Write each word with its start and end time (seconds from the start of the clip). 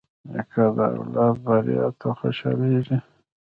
نیکه 0.33 0.63
د 0.77 0.79
اولاد 0.97 1.35
بریا 1.45 1.85
ته 1.99 2.07
خوشحالېږي. 2.19 2.97